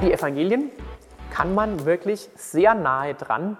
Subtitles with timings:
[0.00, 0.70] Die Evangelien
[1.30, 3.56] kann man wirklich sehr nahe dran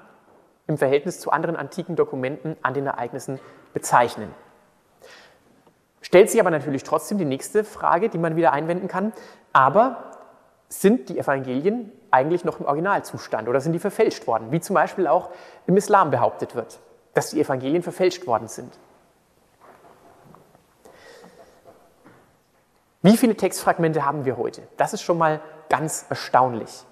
[0.66, 3.40] im Verhältnis zu anderen antiken Dokumenten an den Ereignissen
[3.72, 4.34] bezeichnen.
[6.00, 9.12] Stellt sich aber natürlich trotzdem die nächste Frage, die man wieder einwenden kann.
[9.52, 10.12] Aber
[10.68, 14.50] sind die Evangelien eigentlich noch im Originalzustand oder sind die verfälscht worden?
[14.50, 15.30] Wie zum Beispiel auch
[15.66, 16.80] im Islam behauptet wird,
[17.14, 18.78] dass die Evangelien verfälscht worden sind.
[23.02, 24.62] Wie viele Textfragmente haben wir heute?
[24.76, 26.84] Das ist schon mal ganz erstaunlich.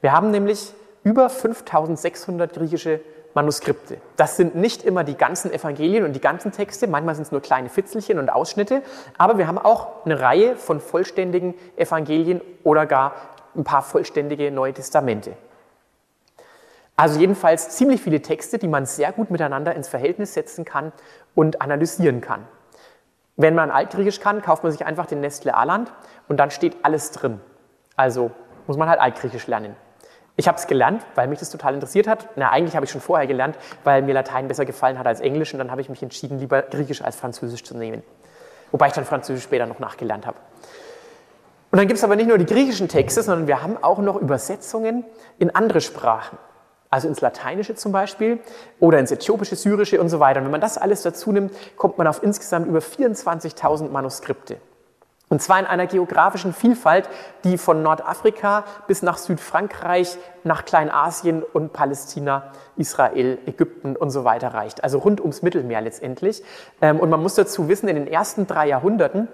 [0.00, 0.72] Wir haben nämlich
[1.04, 3.00] über 5600 griechische
[3.34, 3.98] Manuskripte.
[4.16, 7.42] Das sind nicht immer die ganzen Evangelien und die ganzen Texte, manchmal sind es nur
[7.42, 8.82] kleine Fitzelchen und Ausschnitte,
[9.18, 13.14] aber wir haben auch eine Reihe von vollständigen Evangelien oder gar
[13.54, 15.36] ein paar vollständige Neue Testamente.
[16.96, 20.92] Also jedenfalls ziemlich viele Texte, die man sehr gut miteinander ins Verhältnis setzen kann
[21.34, 22.44] und analysieren kann.
[23.40, 25.92] Wenn man Altgriechisch kann, kauft man sich einfach den Nestle Aland
[26.26, 27.40] und dann steht alles drin.
[27.94, 28.32] Also
[28.66, 29.76] muss man halt Altgriechisch lernen.
[30.34, 32.28] Ich habe es gelernt, weil mich das total interessiert hat.
[32.34, 35.52] Na, eigentlich habe ich schon vorher gelernt, weil mir Latein besser gefallen hat als Englisch
[35.52, 38.02] und dann habe ich mich entschieden, lieber Griechisch als Französisch zu nehmen.
[38.72, 40.38] Wobei ich dann Französisch später noch nachgelernt habe.
[41.70, 44.16] Und dann gibt es aber nicht nur die griechischen Texte, sondern wir haben auch noch
[44.16, 45.04] Übersetzungen
[45.38, 46.38] in andere Sprachen.
[46.90, 48.40] Also ins Lateinische zum Beispiel
[48.80, 50.40] oder ins Äthiopische, Syrische und so weiter.
[50.40, 54.58] Und wenn man das alles dazu nimmt, kommt man auf insgesamt über 24.000 Manuskripte.
[55.30, 57.08] Und zwar in einer geografischen Vielfalt,
[57.44, 64.54] die von Nordafrika bis nach Südfrankreich, nach Kleinasien und Palästina, Israel, Ägypten und so weiter
[64.54, 64.82] reicht.
[64.82, 66.42] Also rund ums Mittelmeer letztendlich.
[66.80, 69.28] Ähm, und man muss dazu wissen, in den ersten drei Jahrhunderten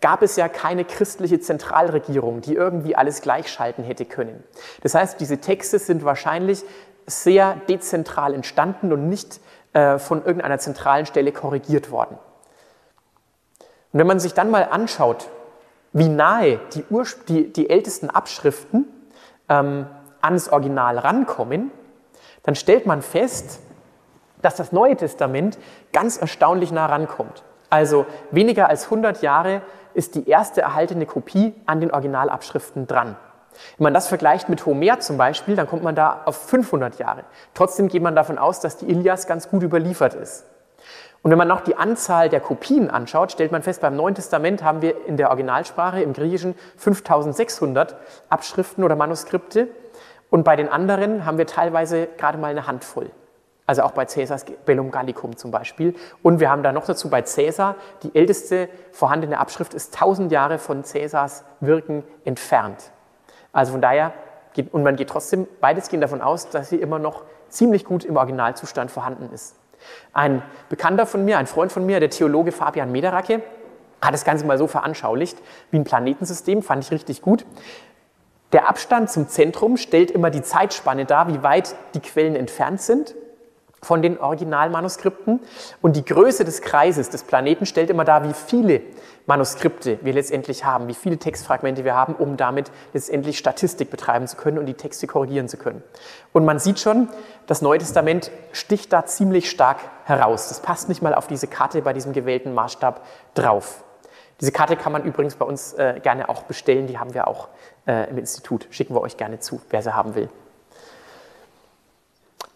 [0.00, 4.42] gab es ja keine christliche Zentralregierung, die irgendwie alles gleichschalten hätte können.
[4.82, 6.64] Das heißt, diese Texte sind wahrscheinlich
[7.10, 9.40] sehr dezentral entstanden und nicht
[9.72, 12.18] äh, von irgendeiner zentralen Stelle korrigiert worden.
[13.92, 15.28] Und wenn man sich dann mal anschaut,
[15.92, 16.84] wie nahe die,
[17.28, 18.86] die, die ältesten Abschriften
[19.48, 19.86] ähm,
[20.20, 21.72] ans Original rankommen,
[22.42, 23.60] dann stellt man fest,
[24.42, 25.58] dass das Neue Testament
[25.92, 27.42] ganz erstaunlich nah rankommt.
[27.68, 29.62] Also weniger als 100 Jahre
[29.94, 33.16] ist die erste erhaltene Kopie an den Originalabschriften dran.
[33.76, 37.24] Wenn man das vergleicht mit Homer zum Beispiel, dann kommt man da auf 500 Jahre.
[37.54, 40.46] Trotzdem geht man davon aus, dass die Ilias ganz gut überliefert ist.
[41.22, 44.62] Und wenn man noch die Anzahl der Kopien anschaut, stellt man fest, beim Neuen Testament
[44.62, 47.96] haben wir in der Originalsprache im Griechischen 5600
[48.30, 49.68] Abschriften oder Manuskripte
[50.30, 53.10] und bei den anderen haben wir teilweise gerade mal eine Handvoll.
[53.66, 55.94] Also auch bei Caesars Bellum Gallicum zum Beispiel.
[56.22, 60.58] Und wir haben da noch dazu bei Caesar, die älteste vorhandene Abschrift ist 1000 Jahre
[60.58, 62.90] von Caesars Wirken entfernt.
[63.52, 64.12] Also von daher,
[64.52, 68.16] geht, und man geht trotzdem weitestgehend davon aus, dass sie immer noch ziemlich gut im
[68.16, 69.56] Originalzustand vorhanden ist.
[70.12, 73.42] Ein Bekannter von mir, ein Freund von mir, der Theologe Fabian Mederacke,
[74.02, 75.38] hat das Ganze mal so veranschaulicht
[75.70, 77.44] wie ein Planetensystem, fand ich richtig gut.
[78.52, 83.14] Der Abstand zum Zentrum stellt immer die Zeitspanne dar, wie weit die Quellen entfernt sind
[83.82, 85.40] von den Originalmanuskripten.
[85.80, 88.82] Und die Größe des Kreises des Planeten stellt immer dar, wie viele
[89.26, 94.36] Manuskripte wir letztendlich haben, wie viele Textfragmente wir haben, um damit letztendlich Statistik betreiben zu
[94.36, 95.82] können und die Texte korrigieren zu können.
[96.32, 97.08] Und man sieht schon,
[97.46, 100.48] das Neue Testament sticht da ziemlich stark heraus.
[100.48, 103.04] Das passt nicht mal auf diese Karte bei diesem gewählten Maßstab
[103.34, 103.84] drauf.
[104.40, 107.48] Diese Karte kann man übrigens bei uns äh, gerne auch bestellen, die haben wir auch
[107.86, 108.66] äh, im Institut.
[108.70, 110.30] Schicken wir euch gerne zu, wer sie haben will.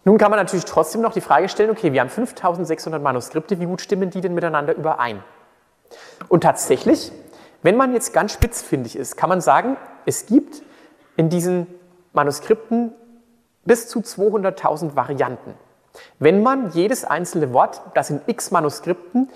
[0.05, 3.65] Nun kann man natürlich trotzdem noch die Frage stellen, okay, wir haben 5600 Manuskripte, wie
[3.65, 5.23] gut stimmen die denn miteinander überein?
[6.29, 7.11] Und tatsächlich,
[7.63, 10.61] wenn man jetzt ganz spitzfindig ist, kann man sagen, es gibt
[11.17, 11.65] in diesen
[12.13, 12.93] Manuskripten
[13.65, 15.55] bis zu 200.000 Varianten.
[16.19, 19.29] Wenn man jedes einzelne Wort, das in x Manuskripten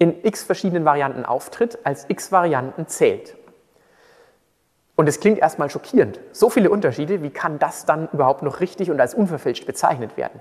[0.00, 3.36] in x verschiedenen Varianten auftritt, als x Varianten zählt.
[4.98, 6.18] Und es klingt erstmal schockierend.
[6.32, 10.40] So viele Unterschiede, wie kann das dann überhaupt noch richtig und als unverfälscht bezeichnet werden?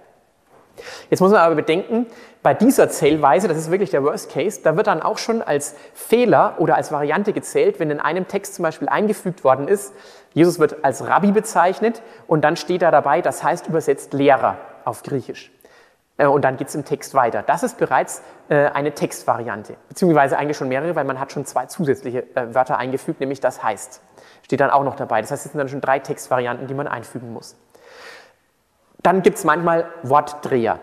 [1.11, 2.07] Jetzt muss man aber bedenken,
[2.41, 5.75] bei dieser Zählweise, das ist wirklich der Worst Case, da wird dann auch schon als
[5.93, 9.93] Fehler oder als Variante gezählt, wenn in einem Text zum Beispiel eingefügt worden ist,
[10.33, 15.03] Jesus wird als Rabbi bezeichnet und dann steht da dabei, das heißt übersetzt Lehrer auf
[15.03, 15.51] Griechisch.
[16.17, 17.43] Äh, und dann geht es im Text weiter.
[17.43, 21.65] Das ist bereits äh, eine Textvariante, beziehungsweise eigentlich schon mehrere, weil man hat schon zwei
[21.65, 24.01] zusätzliche äh, Wörter eingefügt, nämlich das heißt
[24.47, 25.19] steht dann auch noch dabei.
[25.19, 27.57] Das heißt, es sind dann schon drei Textvarianten, die man einfügen muss.
[29.03, 30.79] Dann gibt es manchmal Wortdreher.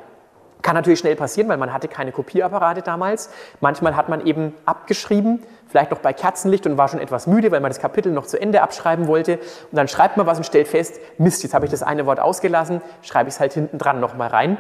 [0.60, 3.30] Kann natürlich schnell passieren, weil man hatte keine Kopierapparate damals.
[3.60, 7.60] Manchmal hat man eben abgeschrieben, vielleicht noch bei Kerzenlicht und war schon etwas müde, weil
[7.60, 9.38] man das Kapitel noch zu Ende abschreiben wollte.
[9.38, 12.20] Und dann schreibt man was und stellt fest, Mist, jetzt habe ich das eine Wort
[12.20, 14.58] ausgelassen, schreibe ich es halt hinten dran nochmal rein.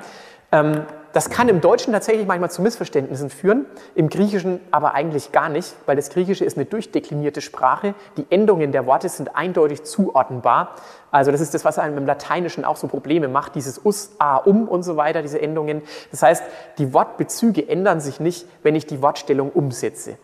[0.54, 5.48] Ähm, das kann im Deutschen tatsächlich manchmal zu Missverständnissen führen, im Griechischen aber eigentlich gar
[5.48, 7.94] nicht, weil das Griechische ist eine durchdeklinierte Sprache.
[8.16, 10.74] Die Endungen der Worte sind eindeutig zuordnenbar.
[11.12, 14.38] Also das ist das, was einem im Lateinischen auch so Probleme macht, dieses us, a,
[14.38, 15.82] um und so weiter, diese Endungen.
[16.10, 16.42] Das heißt,
[16.78, 20.18] die Wortbezüge ändern sich nicht, wenn ich die Wortstellung umsetze.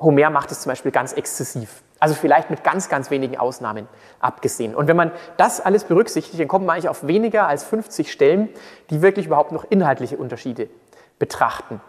[0.00, 1.82] Homer macht es zum Beispiel ganz exzessiv.
[2.00, 3.88] Also vielleicht mit ganz, ganz wenigen Ausnahmen
[4.20, 4.74] abgesehen.
[4.74, 8.48] Und wenn man das alles berücksichtigt, dann kommt man eigentlich auf weniger als 50 Stellen,
[8.90, 10.68] die wirklich überhaupt noch inhaltliche Unterschiede
[11.18, 11.80] betrachten.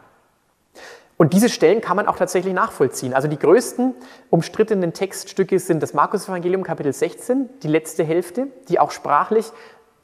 [1.17, 3.13] Und diese Stellen kann man auch tatsächlich nachvollziehen.
[3.13, 3.93] Also die größten
[4.29, 9.51] umstrittenen Textstücke sind das Markus-Evangelium Kapitel 16, die letzte Hälfte, die auch sprachlich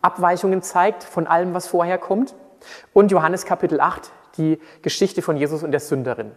[0.01, 2.35] Abweichungen zeigt von allem, was vorher kommt.
[2.91, 6.31] Und Johannes Kapitel 8, die Geschichte von Jesus und der Sünderin,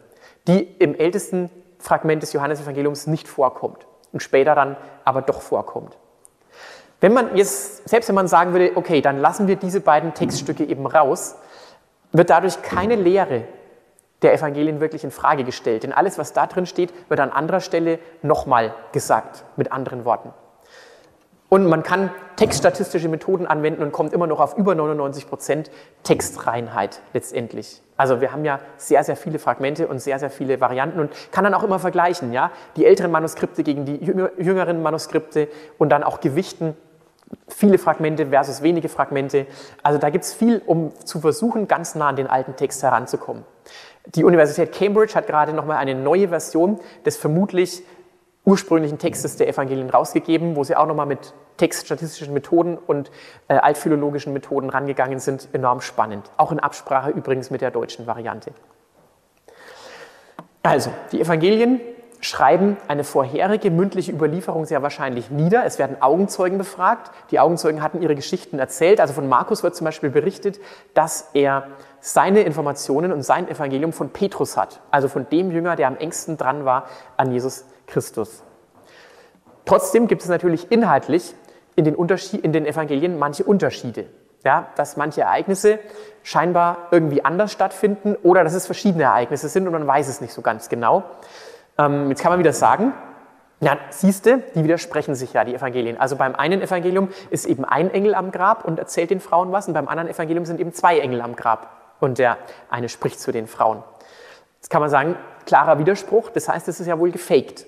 [0.46, 5.96] die im ältesten Fragment des Johannesevangeliums nicht vorkommt und später dann aber doch vorkommt.
[7.00, 10.64] Wenn man jetzt, selbst wenn man sagen würde, okay, dann lassen wir diese beiden Textstücke
[10.64, 11.36] eben raus,
[12.12, 13.44] wird dadurch keine Lehre
[14.22, 15.84] der Evangelien wirklich in Frage gestellt.
[15.84, 20.32] Denn alles, was da drin steht, wird an anderer Stelle nochmal gesagt, mit anderen Worten.
[21.48, 25.70] Und man kann textstatistische Methoden anwenden und kommt immer noch auf über 99 Prozent
[26.02, 27.80] Textreinheit letztendlich.
[27.98, 31.44] Also wir haben ja sehr, sehr viele Fragmente und sehr, sehr viele Varianten und kann
[31.44, 35.48] dann auch immer vergleichen, ja, die älteren Manuskripte gegen die jüngeren Manuskripte
[35.78, 36.76] und dann auch gewichten,
[37.48, 39.46] viele Fragmente versus wenige Fragmente.
[39.82, 43.44] Also da gibt es viel, um zu versuchen, ganz nah an den alten Text heranzukommen.
[44.14, 47.82] Die Universität Cambridge hat gerade nochmal eine neue Version des vermutlich
[48.48, 53.10] ursprünglichen Textes der Evangelien rausgegeben, wo sie auch nochmal mit textstatistischen Methoden und
[53.48, 56.30] äh, altphilologischen Methoden rangegangen sind, enorm spannend.
[56.38, 58.52] Auch in Absprache übrigens mit der deutschen Variante.
[60.62, 61.80] Also, die Evangelien
[62.20, 65.66] schreiben eine vorherige mündliche Überlieferung sehr wahrscheinlich nieder.
[65.66, 67.10] Es werden Augenzeugen befragt.
[67.30, 68.98] Die Augenzeugen hatten ihre Geschichten erzählt.
[68.98, 70.58] Also von Markus wird zum Beispiel berichtet,
[70.94, 71.68] dass er
[72.00, 76.38] seine Informationen und sein Evangelium von Petrus hat, also von dem Jünger, der am engsten
[76.38, 76.86] dran war
[77.18, 78.44] an Jesus Christus.
[79.64, 81.34] Trotzdem gibt es natürlich inhaltlich
[81.76, 84.06] in den, Unterschied, in den Evangelien manche Unterschiede.
[84.44, 85.80] Ja, dass manche Ereignisse
[86.22, 90.32] scheinbar irgendwie anders stattfinden oder dass es verschiedene Ereignisse sind und man weiß es nicht
[90.32, 91.02] so ganz genau.
[91.76, 92.92] Ähm, jetzt kann man wieder sagen,
[93.60, 95.98] ja, siehste, die widersprechen sich ja, die Evangelien.
[95.98, 99.66] Also beim einen Evangelium ist eben ein Engel am Grab und erzählt den Frauen was
[99.66, 101.68] und beim anderen Evangelium sind eben zwei Engel am Grab
[101.98, 102.38] und der
[102.70, 103.82] eine spricht zu den Frauen.
[104.60, 107.66] Jetzt kann man sagen, klarer Widerspruch, das heißt, es ist ja wohl gefaked.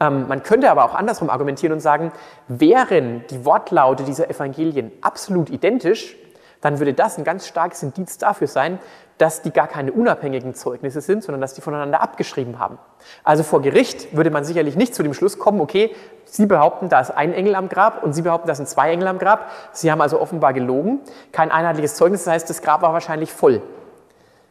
[0.00, 2.12] Ähm, man könnte aber auch andersrum argumentieren und sagen,
[2.48, 6.16] wären die Wortlaute dieser Evangelien absolut identisch,
[6.60, 8.78] dann würde das ein ganz starkes Indiz dafür sein,
[9.18, 12.78] dass die gar keine unabhängigen Zeugnisse sind, sondern dass die voneinander abgeschrieben haben.
[13.24, 15.94] Also vor Gericht würde man sicherlich nicht zu dem Schluss kommen, okay,
[16.24, 19.06] Sie behaupten, da ist ein Engel am Grab und Sie behaupten, da sind zwei Engel
[19.06, 19.48] am Grab.
[19.72, 21.00] Sie haben also offenbar gelogen,
[21.32, 23.62] kein einheitliches Zeugnis, das heißt, das Grab war wahrscheinlich voll.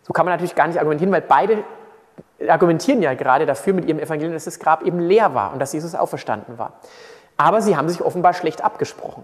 [0.01, 1.63] So kann man natürlich gar nicht argumentieren, weil beide
[2.47, 5.73] argumentieren ja gerade dafür mit ihrem Evangelium, dass das Grab eben leer war und dass
[5.73, 6.73] Jesus auferstanden war.
[7.37, 9.23] Aber sie haben sich offenbar schlecht abgesprochen,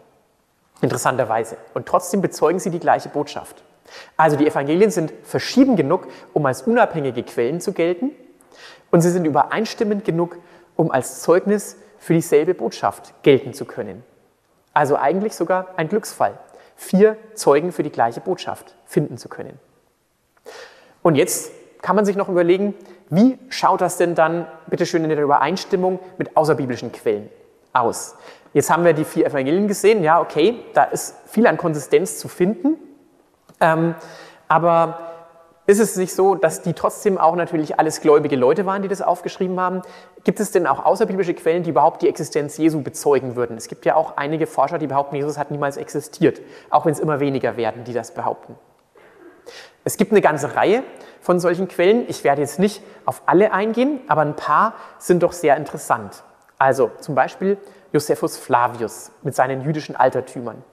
[0.82, 1.58] interessanterweise.
[1.74, 3.64] Und trotzdem bezeugen sie die gleiche Botschaft.
[4.18, 8.12] Also die Evangelien sind verschieden genug, um als unabhängige Quellen zu gelten
[8.90, 10.38] und sie sind übereinstimmend genug,
[10.76, 14.04] um als Zeugnis für dieselbe Botschaft gelten zu können.
[14.74, 16.38] Also eigentlich sogar ein Glücksfall,
[16.76, 19.60] vier Zeugen für die gleiche Botschaft finden zu können.
[21.02, 22.74] Und jetzt kann man sich noch überlegen,
[23.12, 27.30] wie schaut das denn dann, bitteschön, in der Übereinstimmung mit außerbiblischen Quellen
[27.74, 28.16] aus?
[28.54, 32.30] Jetzt haben wir die vier Evangelien gesehen, ja, okay, da ist viel an Konsistenz zu
[32.30, 32.78] finden,
[33.60, 33.96] ähm,
[34.48, 35.12] aber
[35.68, 39.02] ist es nicht so, dass die trotzdem auch natürlich alles gläubige Leute waren, die das
[39.02, 39.82] aufgeschrieben haben?
[40.24, 43.58] Gibt es denn auch außerbiblische Quellen, die überhaupt die Existenz Jesu bezeugen würden?
[43.58, 47.00] Es gibt ja auch einige Forscher, die behaupten, Jesus hat niemals existiert, auch wenn es
[47.00, 48.56] immer weniger werden, die das behaupten.
[49.84, 50.84] Es gibt eine ganze Reihe
[51.22, 52.06] von solchen Quellen.
[52.08, 56.24] Ich werde jetzt nicht auf alle eingehen, aber ein paar sind doch sehr interessant.
[56.58, 57.58] Also zum Beispiel
[57.94, 60.64] Josephus Flavius mit seinen jüdischen Altertümern.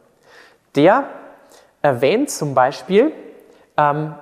[0.75, 1.05] Der
[1.83, 3.13] erwähnt zum Beispiel
[3.77, 4.15] ähm,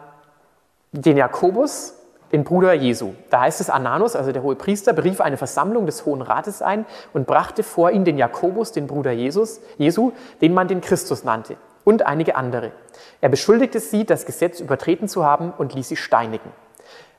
[0.92, 1.94] den Jakobus,
[2.32, 3.14] den Bruder Jesu.
[3.30, 6.86] Da heißt es, Ananus, also der hohe Priester, berief eine Versammlung des Hohen Rates ein
[7.12, 11.56] und brachte vor ihn den Jakobus, den Bruder Jesus, Jesu, den man den Christus nannte
[11.86, 12.72] und einige andere.
[13.20, 16.50] Er beschuldigte sie, das Gesetz übertreten zu haben und ließ sie steinigen.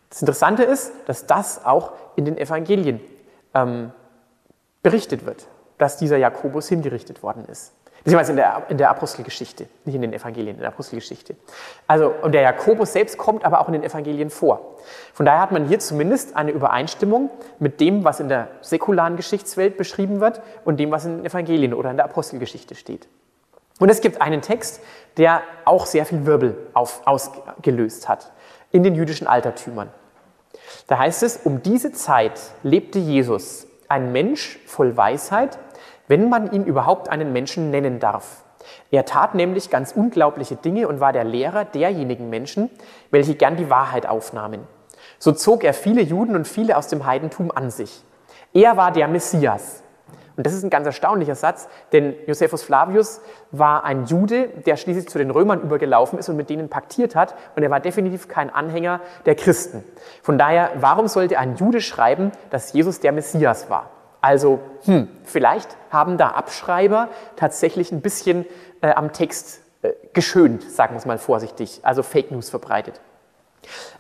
[0.09, 2.99] Das Interessante ist, dass das auch in den Evangelien
[3.53, 3.91] ähm,
[4.83, 5.47] berichtet wird,
[5.77, 7.71] dass dieser Jakobus hingerichtet worden ist.
[8.03, 11.35] Beziehungsweise in der, in der Apostelgeschichte, nicht in den Evangelien, in der Apostelgeschichte.
[11.87, 14.77] Also, und der Jakobus selbst kommt aber auch in den Evangelien vor.
[15.13, 19.77] Von daher hat man hier zumindest eine Übereinstimmung mit dem, was in der säkularen Geschichtswelt
[19.77, 23.07] beschrieben wird und dem, was in den Evangelien oder in der Apostelgeschichte steht.
[23.79, 24.81] Und es gibt einen Text,
[25.17, 28.31] der auch sehr viel Wirbel auf, ausgelöst hat
[28.71, 29.89] in den jüdischen Altertümern.
[30.87, 35.57] Da heißt es, um diese Zeit lebte Jesus, ein Mensch voll Weisheit,
[36.07, 38.43] wenn man ihn überhaupt einen Menschen nennen darf.
[38.91, 42.69] Er tat nämlich ganz unglaubliche Dinge und war der Lehrer derjenigen Menschen,
[43.11, 44.67] welche gern die Wahrheit aufnahmen.
[45.19, 48.03] So zog er viele Juden und viele aus dem Heidentum an sich.
[48.53, 49.83] Er war der Messias.
[50.37, 55.09] Und das ist ein ganz erstaunlicher Satz, denn Josephus Flavius war ein Jude, der schließlich
[55.09, 57.33] zu den Römern übergelaufen ist und mit denen paktiert hat.
[57.55, 59.83] Und er war definitiv kein Anhänger der Christen.
[60.21, 63.89] Von daher, warum sollte ein Jude schreiben, dass Jesus der Messias war?
[64.21, 68.45] Also, hm, vielleicht haben da Abschreiber tatsächlich ein bisschen
[68.81, 73.01] äh, am Text äh, geschönt, sagen wir es mal vorsichtig, also Fake News verbreitet.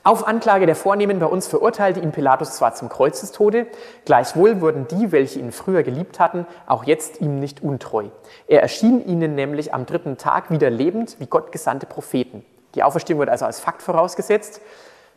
[0.03, 3.67] Auf Anklage der Vornehmen bei uns verurteilte ihn Pilatus zwar zum Kreuzestode,
[4.05, 8.05] gleichwohl wurden die, welche ihn früher geliebt hatten, auch jetzt ihm nicht untreu.
[8.47, 12.45] Er erschien ihnen nämlich am dritten Tag wieder lebend wie Gott gesandte Propheten.
[12.75, 14.61] Die Auferstehung wird also als Fakt vorausgesetzt,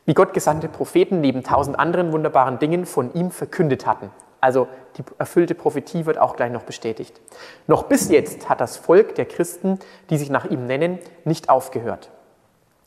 [0.06, 4.10] wie Gott gesandte Propheten neben tausend anderen wunderbaren Dingen von ihm verkündet hatten.
[4.40, 4.66] Also
[4.96, 7.20] die erfüllte Prophetie wird auch gleich noch bestätigt.
[7.66, 9.78] Noch bis jetzt hat das Volk der Christen,
[10.08, 12.10] die sich nach ihm nennen, nicht aufgehört.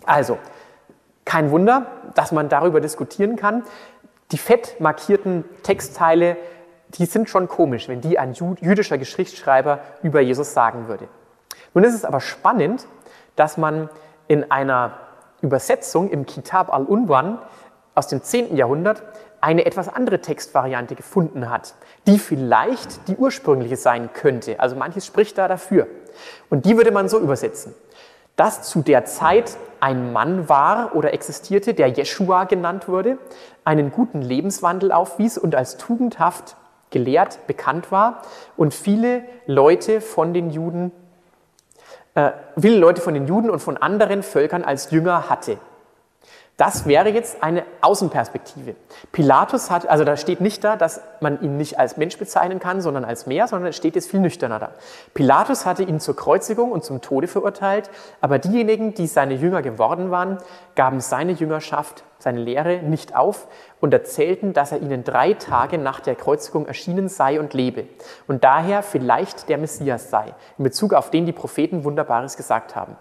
[0.05, 0.37] Also,
[1.25, 3.63] kein Wunder, dass man darüber diskutieren kann.
[4.31, 6.37] Die fett markierten Textteile,
[6.89, 11.07] die sind schon komisch, wenn die ein jüdischer Geschichtsschreiber über Jesus sagen würde.
[11.73, 12.87] Nun ist es aber spannend,
[13.35, 13.89] dass man
[14.27, 14.93] in einer
[15.41, 17.39] Übersetzung im Kitab al-Unwan
[17.95, 18.55] aus dem 10.
[18.55, 19.03] Jahrhundert
[19.41, 21.75] eine etwas andere Textvariante gefunden hat,
[22.07, 24.59] die vielleicht die ursprüngliche sein könnte.
[24.59, 25.87] Also manches spricht da dafür.
[26.49, 27.73] Und die würde man so übersetzen
[28.35, 33.17] dass zu der Zeit ein Mann war oder existierte, der Jeshua genannt wurde,
[33.65, 36.55] einen guten Lebenswandel aufwies und als tugendhaft
[36.89, 38.21] gelehrt bekannt war
[38.55, 40.91] und viele Leute von den Juden,
[42.15, 45.57] äh, viele Leute von den Juden und von anderen Völkern als Jünger hatte.
[46.57, 48.75] Das wäre jetzt eine Außenperspektive.
[49.11, 52.79] Pilatus hat, also da steht nicht da, dass man ihn nicht als Mensch bezeichnen kann,
[52.79, 54.69] sondern als Meer, sondern es steht jetzt viel nüchterner da.
[55.15, 57.89] Pilatus hatte ihn zur Kreuzigung und zum Tode verurteilt,
[58.21, 60.37] aber diejenigen, die seine Jünger geworden waren,
[60.75, 63.47] gaben seine Jüngerschaft, seine Lehre nicht auf
[63.81, 67.85] und erzählten, dass er ihnen drei Tage nach der Kreuzigung erschienen sei und lebe
[68.27, 72.95] und daher vielleicht der Messias sei, in Bezug auf den die Propheten Wunderbares gesagt haben.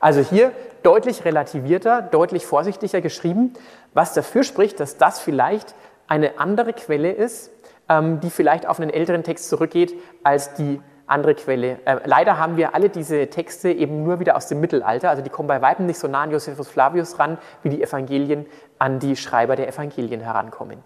[0.00, 3.52] Also hier deutlich relativierter, deutlich vorsichtiger geschrieben,
[3.94, 5.74] was dafür spricht, dass das vielleicht
[6.06, 7.50] eine andere Quelle ist,
[7.88, 11.78] ähm, die vielleicht auf einen älteren Text zurückgeht als die andere Quelle.
[11.84, 15.30] Äh, leider haben wir alle diese Texte eben nur wieder aus dem Mittelalter, also die
[15.30, 18.46] kommen bei weitem nicht so nah an Josephus Flavius ran, wie die Evangelien
[18.78, 20.82] an die Schreiber der Evangelien herankommen.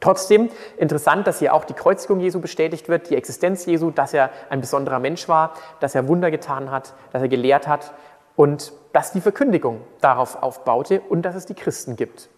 [0.00, 4.30] Trotzdem interessant, dass hier auch die Kreuzigung Jesu bestätigt wird, die Existenz Jesu, dass er
[4.50, 7.92] ein besonderer Mensch war, dass er Wunder getan hat, dass er gelehrt hat
[8.34, 12.28] und dass die Verkündigung darauf aufbaute und dass es die Christen gibt.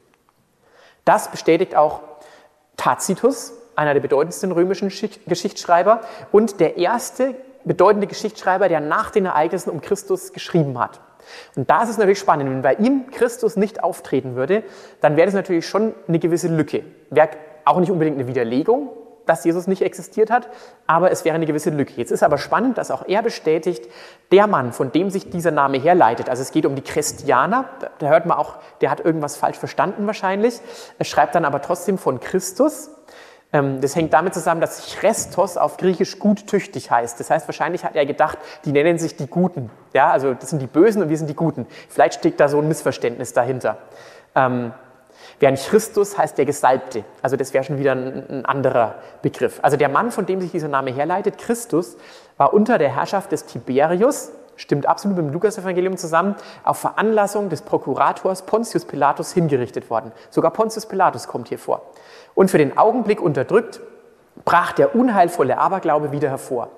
[1.04, 2.00] Das bestätigt auch
[2.76, 6.00] Tacitus, einer der bedeutendsten römischen Geschichtsschreiber
[6.32, 7.34] und der erste
[7.64, 11.00] bedeutende Geschichtsschreiber, der nach den Ereignissen um Christus geschrieben hat.
[11.56, 14.62] Und da ist es natürlich spannend, wenn bei ihm Christus nicht auftreten würde,
[15.00, 16.84] dann wäre das natürlich schon eine gewisse Lücke.
[17.10, 17.30] Wäre
[17.64, 18.90] auch nicht unbedingt eine Widerlegung,
[19.28, 20.48] dass Jesus nicht existiert hat,
[20.86, 21.92] aber es wäre eine gewisse Lücke.
[21.96, 23.86] Jetzt ist aber spannend, dass auch er bestätigt,
[24.32, 27.66] der Mann, von dem sich dieser Name herleitet, also es geht um die Christianer,
[27.98, 30.60] da hört man auch, der hat irgendwas falsch verstanden wahrscheinlich,
[30.98, 32.90] er schreibt dann aber trotzdem von Christus,
[33.50, 37.18] das hängt damit zusammen, dass Chrestos auf Griechisch gut tüchtig heißt.
[37.18, 39.70] Das heißt, wahrscheinlich hat er gedacht, die nennen sich die Guten.
[39.94, 41.66] Ja, also das sind die Bösen und wir sind die Guten.
[41.88, 43.78] Vielleicht steckt da so ein Missverständnis dahinter.
[44.34, 44.72] Ähm,
[45.40, 47.04] während Christus heißt der Gesalbte.
[47.22, 49.60] Also das wäre schon wieder ein, ein anderer Begriff.
[49.62, 51.96] Also der Mann, von dem sich dieser Name herleitet, Christus,
[52.36, 56.34] war unter der Herrschaft des Tiberius, stimmt absolut mit dem Lukas-Evangelium zusammen,
[56.64, 60.12] auf Veranlassung des Prokurators Pontius Pilatus hingerichtet worden.
[60.28, 61.82] Sogar Pontius Pilatus kommt hier vor.
[62.34, 63.80] Und für den Augenblick unterdrückt,
[64.44, 66.68] brach der unheilvolle Aberglaube wieder hervor.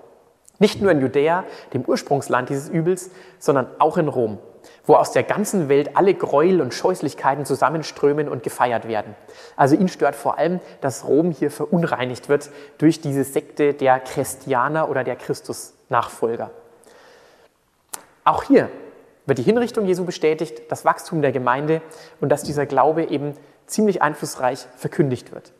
[0.58, 4.38] Nicht nur in Judäa, dem Ursprungsland dieses Übels, sondern auch in Rom,
[4.84, 9.14] wo aus der ganzen Welt alle Gräuel und Scheußlichkeiten zusammenströmen und gefeiert werden.
[9.56, 14.90] Also ihn stört vor allem, dass Rom hier verunreinigt wird durch diese Sekte der Christianer
[14.90, 16.50] oder der Christus-Nachfolger.
[18.24, 18.68] Auch hier
[19.26, 21.82] wird die Hinrichtung Jesu bestätigt, das Wachstum der Gemeinde
[22.20, 23.34] und dass dieser Glaube eben
[23.66, 25.52] ziemlich einflussreich verkündigt wird.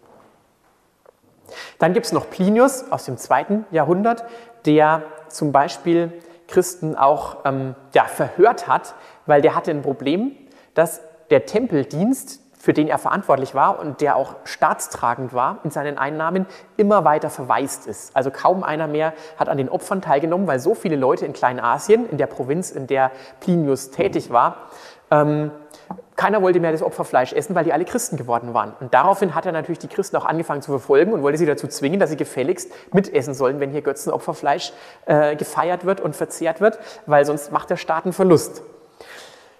[1.78, 4.24] Dann gibt es noch Plinius aus dem zweiten Jahrhundert,
[4.66, 6.12] der zum Beispiel
[6.48, 8.94] Christen auch ähm, ja, verhört hat,
[9.26, 10.32] weil der hatte ein Problem,
[10.74, 11.00] dass
[11.30, 16.44] der Tempeldienst für den er verantwortlich war und der auch staatstragend war in seinen Einnahmen,
[16.76, 18.14] immer weiter verwaist ist.
[18.14, 22.06] Also kaum einer mehr hat an den Opfern teilgenommen, weil so viele Leute in Kleinasien,
[22.10, 24.68] in der Provinz, in der Plinius tätig war,
[25.10, 25.50] ähm,
[26.16, 28.74] keiner wollte mehr das Opferfleisch essen, weil die alle Christen geworden waren.
[28.78, 31.66] Und daraufhin hat er natürlich die Christen auch angefangen zu verfolgen und wollte sie dazu
[31.66, 34.74] zwingen, dass sie gefälligst mitessen sollen, wenn hier Götzenopferfleisch
[35.06, 38.62] äh, gefeiert wird und verzehrt wird, weil sonst macht der Staat einen Verlust.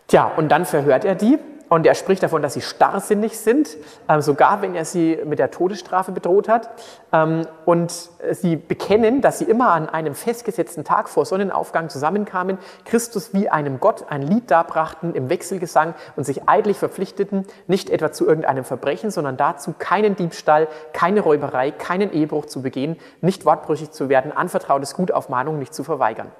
[0.07, 1.38] Tja, und dann verhört er die
[1.70, 3.76] und er spricht davon, dass sie starrsinnig sind,
[4.08, 6.68] äh, sogar wenn er sie mit der Todesstrafe bedroht hat.
[7.12, 7.92] Ähm, und
[8.32, 13.78] sie bekennen, dass sie immer an einem festgesetzten Tag vor Sonnenaufgang zusammenkamen, Christus wie einem
[13.78, 19.12] Gott ein Lied darbrachten im Wechselgesang und sich eidlich verpflichteten, nicht etwa zu irgendeinem Verbrechen,
[19.12, 24.94] sondern dazu, keinen Diebstahl, keine Räuberei, keinen Ehebruch zu begehen, nicht wortbrüchig zu werden, anvertrautes
[24.94, 26.32] Gut auf Mahnung nicht zu verweigern.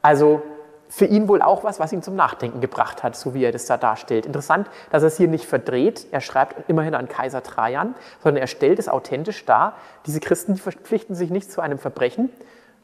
[0.00, 0.42] Also
[0.88, 3.66] für ihn wohl auch was, was ihn zum Nachdenken gebracht hat, so wie er das
[3.66, 4.26] da darstellt.
[4.26, 6.06] Interessant, dass er es hier nicht verdreht.
[6.10, 9.74] Er schreibt immerhin an Kaiser Trajan, sondern er stellt es authentisch dar.
[10.06, 12.30] Diese Christen die verpflichten sich nicht zu einem Verbrechen,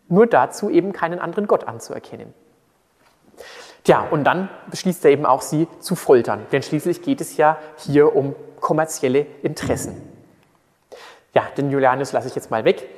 [0.09, 2.35] nur dazu, eben keinen anderen Gott anzuerkennen.
[3.85, 7.59] Tja, und dann beschließt er eben auch, sie zu foltern, denn schließlich geht es ja
[7.77, 10.03] hier um kommerzielle Interessen.
[11.33, 12.89] Ja, den Julianus lasse ich jetzt mal weg.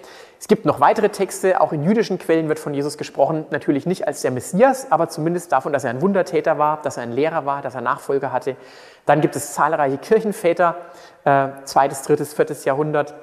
[0.42, 4.08] Es gibt noch weitere Texte, auch in jüdischen Quellen wird von Jesus gesprochen, natürlich nicht
[4.08, 7.46] als der Messias, aber zumindest davon, dass er ein Wundertäter war, dass er ein Lehrer
[7.46, 8.56] war, dass er Nachfolger hatte.
[9.06, 10.74] Dann gibt es zahlreiche Kirchenväter,
[11.22, 13.14] äh, zweites, drittes, viertes Jahrhundert,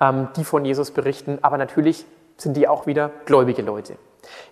[0.00, 2.06] ähm, die von Jesus berichten, aber natürlich
[2.36, 3.96] sind die auch wieder gläubige Leute.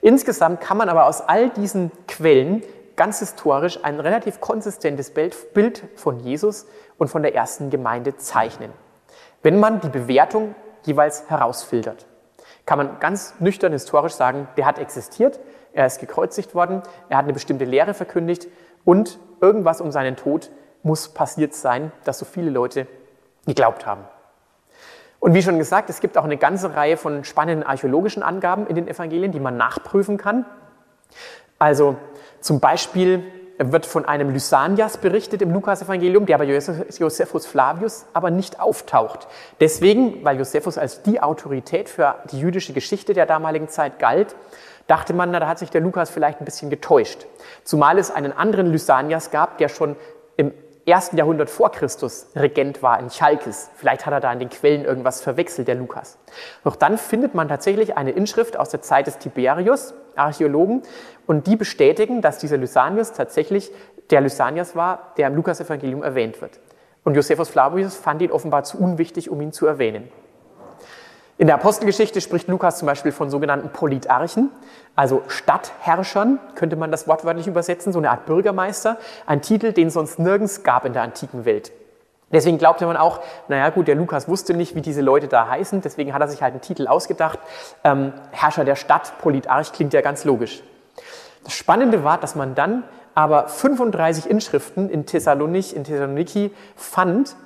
[0.01, 2.65] Insgesamt kann man aber aus all diesen Quellen
[2.97, 6.67] ganz historisch ein relativ konsistentes Bild von Jesus
[6.99, 8.73] und von der ersten Gemeinde zeichnen,
[9.45, 12.05] wenn man die Bewertung jeweils herausfiltert
[12.67, 15.39] kann man ganz nüchtern historisch sagen, der hat existiert,
[15.73, 18.49] er ist gekreuzigt worden, er hat eine bestimmte Lehre verkündigt
[18.85, 20.51] und irgendwas um seinen Tod
[20.83, 22.87] muss passiert sein, dass so viele Leute
[23.47, 24.05] geglaubt haben.
[25.21, 28.77] Und wie schon gesagt, es gibt auch eine ganze Reihe von spannenden archäologischen Angaben in
[28.77, 30.45] den Evangelien, die man nachprüfen kann.
[31.59, 31.97] Also
[32.41, 33.25] zum Beispiel
[33.59, 39.27] wird von einem Lysanias berichtet im Lukas-Evangelium, der bei Josephus Flavius aber nicht auftaucht.
[39.61, 44.37] Deswegen, weil Josephus als die Autorität für die jüdische Geschichte der damaligen Zeit galt,
[44.87, 47.27] dachte man, na, da hat sich der Lukas vielleicht ein bisschen getäuscht.
[47.65, 49.97] Zumal es einen anderen Lysanias gab, der schon
[50.37, 50.53] im
[50.87, 53.71] ersten Jahrhundert vor Christus Regent war in Chalkis.
[53.75, 56.19] Vielleicht hat er da in den Quellen irgendwas verwechselt, der Lukas.
[56.65, 60.83] Doch dann findet man tatsächlich eine Inschrift aus der Zeit des Tiberius, Archäologen,
[61.27, 63.73] und die bestätigen, dass dieser Lysanias tatsächlich
[64.11, 66.61] der Lysanias war, der im Lukas-Evangelium erwähnt wird.
[67.03, 70.09] Und Josephus Flavius fand ihn offenbar zu unwichtig, um ihn zu erwähnen.
[71.39, 74.51] In der Apostelgeschichte spricht Lukas zum Beispiel von sogenannten Politarchen,
[74.95, 78.97] also Stadtherrschern, könnte man das wortwörtlich übersetzen, so eine Art Bürgermeister,
[79.27, 81.73] ein Titel, den es sonst nirgends gab in der antiken Welt.
[82.33, 85.83] Deswegen glaubte man auch, naja gut, der Lukas wusste nicht, wie diese Leute da heißen,
[85.83, 87.39] deswegen hat er sich halt einen Titel ausgedacht.
[87.85, 90.63] Ähm, Herrscher der Stadt, Politarch, klingt ja ganz logisch.
[91.45, 92.83] Das Spannende war, dass man dann
[93.15, 97.37] aber 35 Inschriften in Thessalonich, in Thessaloniki fand,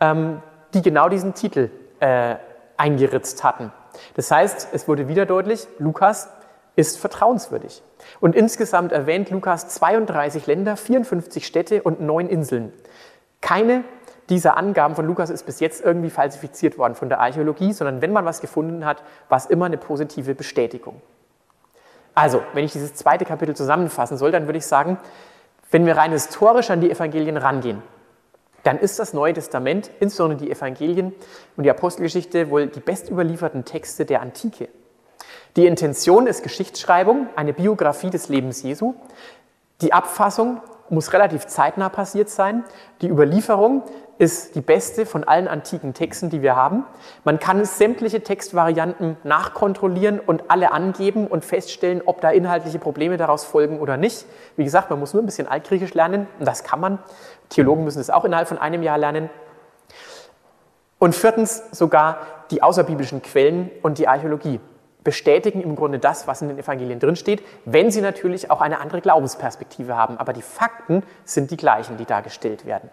[0.00, 2.34] ähm, die genau diesen Titel äh,
[2.76, 3.72] eingeritzt hatten.
[4.14, 6.28] Das heißt, es wurde wieder deutlich, Lukas
[6.76, 7.82] ist vertrauenswürdig.
[8.20, 12.72] Und insgesamt erwähnt Lukas 32 Länder, 54 Städte und neun Inseln.
[13.40, 13.84] Keine
[14.28, 18.12] dieser Angaben von Lukas ist bis jetzt irgendwie falsifiziert worden von der Archäologie, sondern wenn
[18.12, 21.00] man was gefunden hat, war es immer eine positive Bestätigung.
[22.14, 24.98] Also, wenn ich dieses zweite Kapitel zusammenfassen soll, dann würde ich sagen,
[25.70, 27.82] wenn wir rein historisch an die Evangelien rangehen,
[28.64, 31.14] dann ist das Neue Testament, insbesondere die Evangelien
[31.56, 34.68] und die Apostelgeschichte, wohl die bestüberlieferten Texte der Antike.
[35.56, 38.94] Die Intention ist Geschichtsschreibung, eine Biografie des Lebens Jesu.
[39.82, 42.64] Die Abfassung muss relativ zeitnah passiert sein.
[43.00, 43.82] Die Überlieferung
[44.18, 46.84] ist die beste von allen antiken Texten, die wir haben.
[47.24, 53.44] Man kann sämtliche Textvarianten nachkontrollieren und alle angeben und feststellen, ob da inhaltliche Probleme daraus
[53.44, 54.26] folgen oder nicht.
[54.56, 56.98] Wie gesagt, man muss nur ein bisschen Altgriechisch lernen und das kann man.
[57.48, 59.30] Theologen müssen es auch innerhalb von einem Jahr lernen.
[60.98, 62.18] Und viertens sogar
[62.50, 64.60] die außerbiblischen Quellen und die Archäologie
[65.02, 69.02] bestätigen im Grunde das, was in den Evangelien drinsteht, wenn sie natürlich auch eine andere
[69.02, 70.16] Glaubensperspektive haben.
[70.16, 72.90] Aber die Fakten sind die gleichen, die dargestellt werden.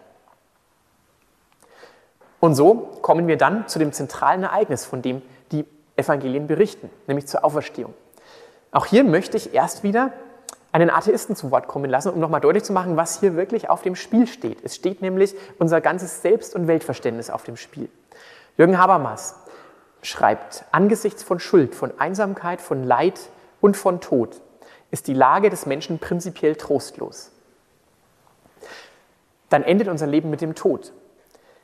[2.42, 7.28] Und so kommen wir dann zu dem zentralen Ereignis, von dem die Evangelien berichten, nämlich
[7.28, 7.94] zur Auferstehung.
[8.72, 10.12] Auch hier möchte ich erst wieder
[10.72, 13.82] einen Atheisten zu Wort kommen lassen, um nochmal deutlich zu machen, was hier wirklich auf
[13.82, 14.58] dem Spiel steht.
[14.64, 17.88] Es steht nämlich unser ganzes Selbst- und Weltverständnis auf dem Spiel.
[18.58, 19.36] Jürgen Habermas
[20.02, 23.20] schreibt, angesichts von Schuld, von Einsamkeit, von Leid
[23.60, 24.40] und von Tod
[24.90, 27.30] ist die Lage des Menschen prinzipiell trostlos.
[29.48, 30.92] dann endet unser Leben mit dem Tod.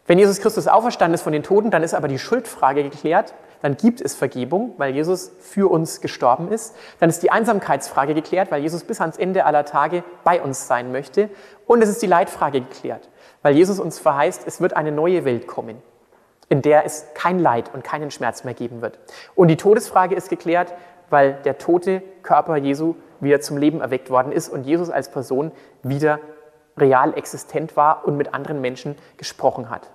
[0.09, 3.77] Wenn Jesus Christus auferstanden ist von den Toten, dann ist aber die Schuldfrage geklärt, dann
[3.77, 6.75] gibt es Vergebung, weil Jesus für uns gestorben ist.
[6.99, 10.93] Dann ist die Einsamkeitsfrage geklärt, weil Jesus bis ans Ende aller Tage bei uns sein
[10.93, 11.29] möchte.
[11.67, 13.11] Und es ist die Leidfrage geklärt,
[13.43, 15.83] weil Jesus uns verheißt, es wird eine neue Welt kommen,
[16.49, 18.99] in der es kein Leid und keinen Schmerz mehr geben wird.
[19.35, 20.73] Und die Todesfrage ist geklärt,
[21.11, 25.53] weil der tote Körper Jesu wieder zum Leben erweckt worden ist und Jesus als Person
[25.83, 26.19] wieder
[26.79, 29.91] real existent war und mit anderen Menschen gesprochen hat.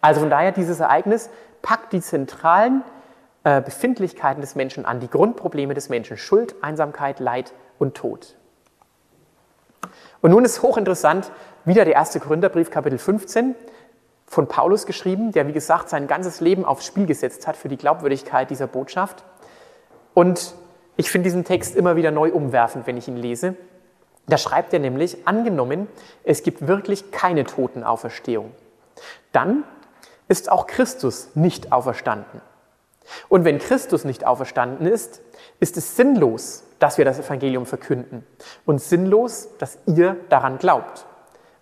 [0.00, 1.30] Also von daher dieses Ereignis
[1.62, 2.82] packt die zentralen
[3.44, 8.36] äh, Befindlichkeiten des Menschen an, die Grundprobleme des Menschen, Schuld, Einsamkeit, Leid und Tod.
[10.20, 11.30] Und nun ist hochinteressant
[11.64, 13.54] wieder der erste Korintherbrief, Kapitel 15,
[14.26, 17.76] von Paulus geschrieben, der, wie gesagt, sein ganzes Leben aufs Spiel gesetzt hat für die
[17.76, 19.24] Glaubwürdigkeit dieser Botschaft.
[20.14, 20.54] Und
[20.96, 23.54] ich finde diesen Text immer wieder neu umwerfend, wenn ich ihn lese.
[24.26, 25.86] Da schreibt er nämlich, angenommen,
[26.24, 28.50] es gibt wirklich keine Totenauferstehung.
[29.32, 29.64] Dann
[30.28, 32.40] ist auch Christus nicht auferstanden.
[33.28, 35.20] Und wenn Christus nicht auferstanden ist,
[35.60, 38.26] ist es sinnlos, dass wir das Evangelium verkünden
[38.64, 41.06] und sinnlos, dass ihr daran glaubt.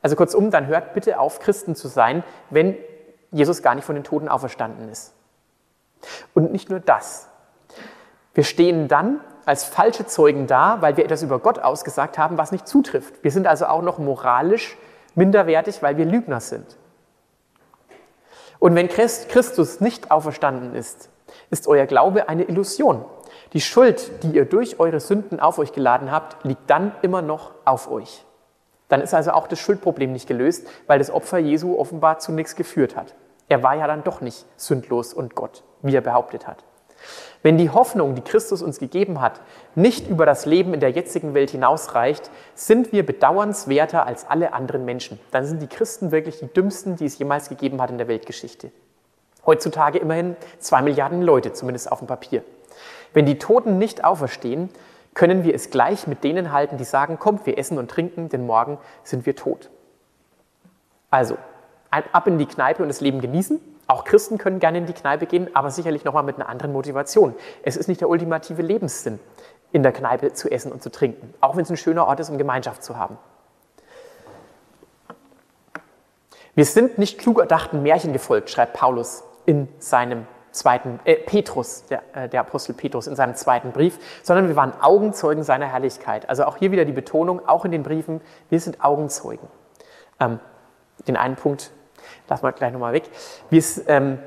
[0.03, 2.77] Also kurzum, dann hört bitte auf, Christen zu sein, wenn
[3.31, 5.12] Jesus gar nicht von den Toten auferstanden ist.
[6.35, 7.29] Und nicht nur das.
[8.35, 12.53] Wir stehen dann als falsche Zeugen da, weil wir etwas über Gott ausgesagt haben, was
[12.53, 13.23] nicht zutrifft.
[13.23, 14.77] Wir sind also auch noch moralisch
[15.14, 16.77] minderwertig, weil wir Lügner sind.
[18.64, 21.11] Und wenn Christus nicht auferstanden ist,
[21.50, 23.05] ist euer Glaube eine Illusion.
[23.53, 27.50] Die Schuld, die ihr durch eure Sünden auf euch geladen habt, liegt dann immer noch
[27.66, 28.24] auf euch.
[28.88, 32.57] Dann ist also auch das Schuldproblem nicht gelöst, weil das Opfer Jesu offenbar zu nichts
[32.57, 33.14] geführt hat.
[33.50, 36.64] Er war ja dann doch nicht sündlos und Gott, wie er behauptet hat.
[37.42, 39.40] Wenn die Hoffnung, die Christus uns gegeben hat,
[39.74, 44.84] nicht über das Leben in der jetzigen Welt hinausreicht, sind wir bedauernswerter als alle anderen
[44.84, 45.20] Menschen.
[45.30, 48.70] Dann sind die Christen wirklich die dümmsten, die es jemals gegeben hat in der Weltgeschichte.
[49.44, 52.42] Heutzutage immerhin zwei Milliarden Leute, zumindest auf dem Papier.
[53.12, 54.70] Wenn die Toten nicht auferstehen,
[55.12, 58.46] können wir es gleich mit denen halten, die sagen, kommt, wir essen und trinken, denn
[58.46, 59.70] morgen sind wir tot.
[61.10, 61.36] Also,
[61.90, 65.27] ab in die Kneipe und das Leben genießen, auch Christen können gerne in die Kneipe
[65.27, 67.35] gehen, aber sicherlich nochmal mit einer anderen Motivation.
[67.62, 69.20] Es ist nicht der ultimative Lebenssinn,
[69.73, 72.31] in der Kneipe zu essen und zu trinken, auch wenn es ein schöner Ort ist,
[72.31, 73.18] um Gemeinschaft zu haben.
[76.55, 82.03] Wir sind nicht klug erdachten Märchen gefolgt, schreibt Paulus in seinem zweiten, äh, Petrus, der,
[82.14, 86.29] äh, der Apostel Petrus in seinem zweiten Brief, sondern wir waren Augenzeugen seiner Herrlichkeit.
[86.29, 88.20] Also auch hier wieder die Betonung, auch in den Briefen,
[88.51, 89.49] wir sind Augenzeugen.
[90.20, 90.38] Ähm,
[91.09, 91.73] den einen Punkt
[92.28, 93.04] lassen wir gleich nochmal weg.
[93.86, 94.18] Ähm,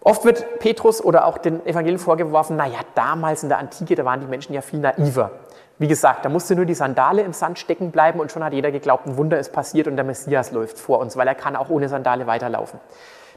[0.00, 4.20] oft wird Petrus oder auch den Evangelien vorgeworfen, naja, damals in der Antike, da waren
[4.20, 5.30] die Menschen ja viel naiver.
[5.78, 8.70] Wie gesagt, da musste nur die Sandale im Sand stecken bleiben und schon hat jeder
[8.70, 11.68] geglaubt, ein Wunder ist passiert und der Messias läuft vor uns, weil er kann auch
[11.68, 12.80] ohne Sandale weiterlaufen.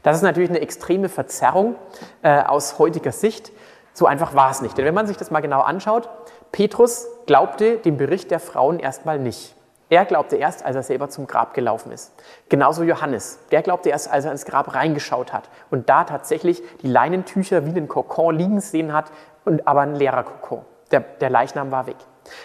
[0.02, 1.74] Das ist natürlich eine extreme Verzerrung
[2.22, 3.52] äh, aus heutiger Sicht.
[3.92, 4.78] So einfach war es nicht.
[4.78, 6.08] Denn wenn man sich das mal genau anschaut,
[6.52, 9.54] Petrus glaubte dem Bericht der Frauen erstmal nicht.
[9.90, 12.12] Er glaubte erst, als er selber zum Grab gelaufen ist.
[12.48, 13.40] Genauso Johannes.
[13.50, 17.70] Der glaubte erst, als er ins Grab reingeschaut hat und da tatsächlich die Leinentücher wie
[17.70, 19.10] einen Kokon liegen sehen hat,
[19.44, 20.64] und aber ein leerer Kokon.
[20.90, 21.96] Der, der Leichnam war weg.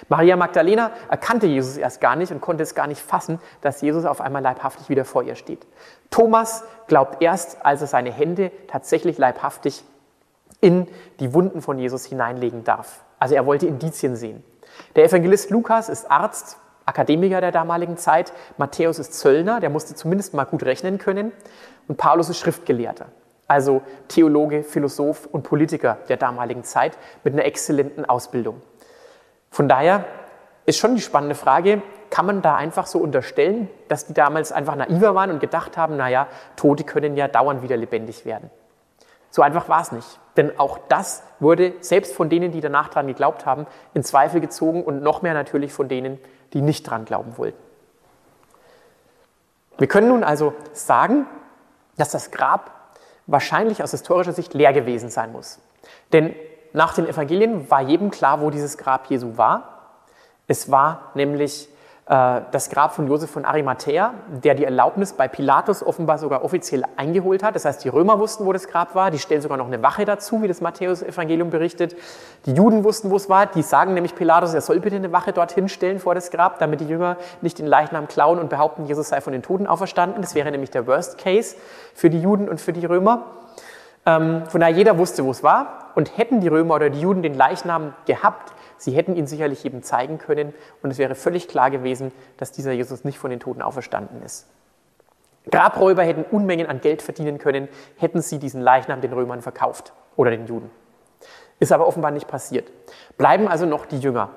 [0.08, 4.06] Maria Magdalena erkannte Jesus erst gar nicht und konnte es gar nicht fassen, dass Jesus
[4.06, 5.68] auf einmal leibhaftig wieder vor ihr steht.
[6.10, 9.84] Thomas glaubt erst, als er seine Hände tatsächlich leibhaftig
[10.62, 10.88] in
[11.20, 13.04] die Wunden von Jesus hineinlegen darf.
[13.20, 14.44] Also er wollte Indizien sehen.
[14.96, 18.34] Der Evangelist Lukas ist Arzt, Akademiker der damaligen Zeit.
[18.58, 21.32] Matthäus ist Zöllner, der musste zumindest mal gut rechnen können.
[21.88, 23.08] Und Paulus ist Schriftgelehrter,
[23.48, 28.62] also Theologe, Philosoph und Politiker der damaligen Zeit mit einer exzellenten Ausbildung.
[29.52, 30.06] Von daher
[30.66, 34.76] ist schon die spannende Frage, kann man da einfach so unterstellen, dass die damals einfach
[34.76, 38.50] naiver waren und gedacht haben, naja, Tote können ja dauernd wieder lebendig werden.
[39.30, 40.20] So einfach war es nicht.
[40.38, 44.84] Denn auch das wurde selbst von denen, die danach dran geglaubt haben, in Zweifel gezogen
[44.84, 46.20] und noch mehr natürlich von denen,
[46.56, 47.62] die nicht dran glauben wollten.
[49.78, 51.28] Wir können nun also sagen,
[51.98, 52.72] dass das Grab
[53.28, 55.60] wahrscheinlich aus historischer Sicht leer gewesen sein muss.
[56.14, 56.34] Denn
[56.72, 59.98] nach den Evangelien war jedem klar, wo dieses Grab Jesu war.
[60.48, 61.68] Es war nämlich
[62.08, 67.42] das Grab von Josef von Arimathea, der die Erlaubnis bei Pilatus offenbar sogar offiziell eingeholt
[67.42, 67.56] hat.
[67.56, 69.10] Das heißt, die Römer wussten, wo das Grab war.
[69.10, 71.96] Die stellen sogar noch eine Wache dazu, wie das Matthäus-Evangelium berichtet.
[72.46, 73.48] Die Juden wussten, wo es war.
[73.48, 76.80] Die sagen nämlich Pilatus, er soll bitte eine Wache dorthin stellen vor das Grab, damit
[76.80, 80.22] die Jünger nicht den Leichnam klauen und behaupten, Jesus sei von den Toten auferstanden.
[80.22, 81.56] Das wäre nämlich der Worst Case
[81.96, 83.24] für die Juden und für die Römer.
[84.06, 85.92] Ähm, von daher jeder wusste, wo es war.
[85.96, 89.84] Und hätten die Römer oder die Juden den Leichnam gehabt, Sie hätten ihn sicherlich jedem
[89.84, 93.62] zeigen können und es wäre völlig klar gewesen, dass dieser Jesus nicht von den Toten
[93.62, 94.48] auferstanden ist.
[95.52, 100.32] Grabräuber hätten Unmengen an Geld verdienen können, hätten sie diesen Leichnam den Römern verkauft oder
[100.32, 100.72] den Juden.
[101.60, 102.72] Ist aber offenbar nicht passiert.
[103.18, 104.30] Bleiben also noch die Jünger.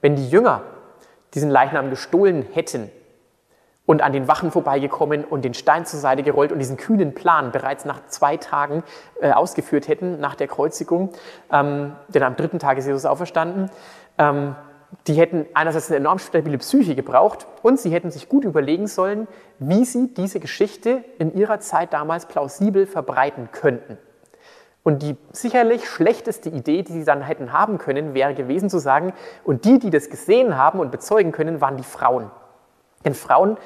[0.00, 0.62] Wenn die Jünger
[1.34, 2.90] diesen Leichnam gestohlen hätten
[3.92, 7.52] und an den Wachen vorbeigekommen und den Stein zur Seite gerollt und diesen kühnen Plan
[7.52, 8.84] bereits nach zwei Tagen
[9.20, 11.10] äh, ausgeführt hätten, nach der Kreuzigung,
[11.52, 13.70] ähm, denn am dritten Tag ist Jesus auferstanden,
[14.16, 14.56] ähm,
[15.06, 19.28] die hätten einerseits eine enorm stabile Psyche gebraucht und sie hätten sich gut überlegen sollen,
[19.58, 23.98] wie sie diese Geschichte in ihrer Zeit damals plausibel verbreiten könnten.
[24.84, 29.12] Und die sicherlich schlechteste Idee, die sie dann hätten haben können, wäre gewesen zu sagen,
[29.44, 32.30] und die, die das gesehen haben und bezeugen können, waren die Frauen.
[33.04, 33.56] Denn Frauen,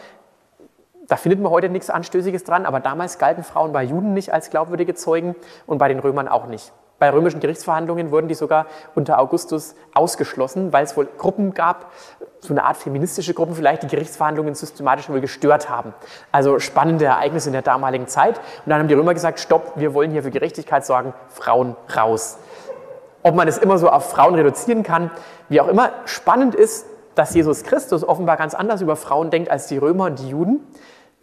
[1.09, 4.51] da findet man heute nichts Anstößiges dran, aber damals galten Frauen bei Juden nicht als
[4.51, 6.73] glaubwürdige Zeugen und bei den Römern auch nicht.
[6.99, 11.93] Bei römischen Gerichtsverhandlungen wurden die sogar unter Augustus ausgeschlossen, weil es wohl Gruppen gab,
[12.41, 15.93] so eine Art feministische Gruppen vielleicht, die Gerichtsverhandlungen systematisch wohl gestört haben.
[16.33, 18.39] Also spannende Ereignisse in der damaligen Zeit.
[18.39, 22.39] Und dann haben die Römer gesagt, stopp, wir wollen hier für Gerechtigkeit sorgen, Frauen raus.
[23.23, 25.11] Ob man es immer so auf Frauen reduzieren kann,
[25.51, 29.67] wie auch immer, spannend ist, dass Jesus Christus offenbar ganz anders über Frauen denkt als
[29.67, 30.61] die Römer und die Juden.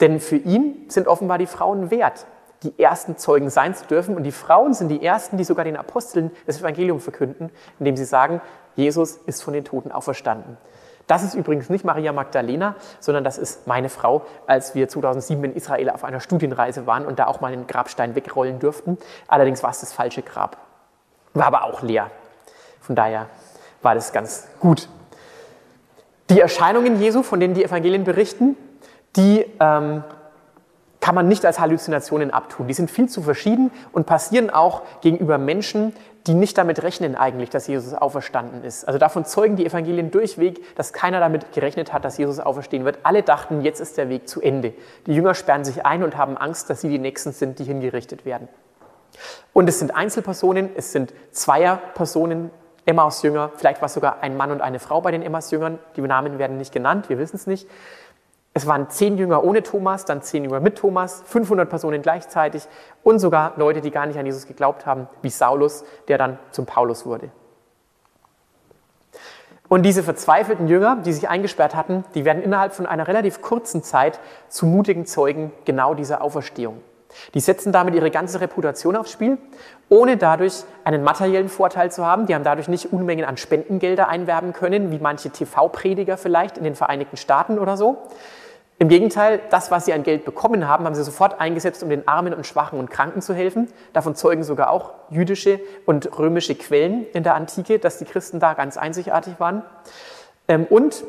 [0.01, 2.25] Denn für ihn sind offenbar die Frauen wert
[2.63, 4.15] die ersten Zeugen sein zu dürfen.
[4.15, 8.05] Und die Frauen sind die ersten, die sogar den Aposteln das Evangelium verkünden, indem sie
[8.05, 8.41] sagen,
[8.75, 10.57] Jesus ist von den Toten auferstanden.
[11.05, 15.53] Das ist übrigens nicht Maria Magdalena, sondern das ist meine Frau, als wir 2007 in
[15.53, 18.97] Israel auf einer Studienreise waren und da auch mal den Grabstein wegrollen durften.
[19.27, 20.57] Allerdings war es das falsche Grab.
[21.33, 22.09] War aber auch leer.
[22.79, 23.27] Von daher
[23.81, 24.87] war das ganz gut.
[26.29, 28.55] Die Erscheinungen Jesu, von denen die Evangelien berichten,
[29.15, 30.03] die ähm,
[31.03, 32.67] kann man nicht als Halluzinationen abtun.
[32.67, 35.93] Die sind viel zu verschieden und passieren auch gegenüber Menschen,
[36.27, 38.87] die nicht damit rechnen eigentlich, dass Jesus auferstanden ist.
[38.87, 42.99] Also davon zeugen die Evangelien durchweg, dass keiner damit gerechnet hat, dass Jesus auferstehen wird.
[43.03, 44.73] Alle dachten, jetzt ist der Weg zu Ende.
[45.05, 48.25] Die Jünger sperren sich ein und haben Angst, dass sie die Nächsten sind, die hingerichtet
[48.25, 48.47] werden.
[49.51, 52.49] Und es sind Einzelpersonen, es sind Zweierpersonen,
[52.85, 56.39] Emmaus-Jünger, vielleicht war es sogar ein Mann und eine Frau bei den Emmaus-Jüngern, die Namen
[56.39, 57.67] werden nicht genannt, wir wissen es nicht.
[58.55, 62.67] Es waren zehn Jünger ohne Thomas, dann zehn Jünger mit Thomas, 500 Personen gleichzeitig
[63.01, 66.65] und sogar Leute, die gar nicht an Jesus geglaubt haben, wie Saulus, der dann zum
[66.65, 67.31] Paulus wurde.
[69.69, 73.81] Und diese verzweifelten Jünger, die sich eingesperrt hatten, die werden innerhalb von einer relativ kurzen
[73.81, 76.81] Zeit zu mutigen Zeugen genau dieser Auferstehung.
[77.33, 79.37] Die setzen damit ihre ganze Reputation aufs Spiel,
[79.89, 82.25] ohne dadurch einen materiellen Vorteil zu haben.
[82.25, 86.75] Die haben dadurch nicht Unmengen an Spendengelder einwerben können, wie manche TV-Prediger vielleicht in den
[86.75, 87.97] Vereinigten Staaten oder so,
[88.79, 92.07] im Gegenteil, das, was sie an Geld bekommen haben, haben sie sofort eingesetzt, um den
[92.07, 93.69] Armen und Schwachen und Kranken zu helfen.
[93.93, 98.55] Davon zeugen sogar auch jüdische und römische Quellen in der Antike, dass die Christen da
[98.55, 99.61] ganz einzigartig waren.
[100.47, 101.05] Ähm, und